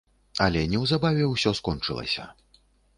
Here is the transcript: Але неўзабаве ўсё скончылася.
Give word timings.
Але 0.45 0.63
неўзабаве 0.71 1.29
ўсё 1.35 1.55
скончылася. 1.63 2.31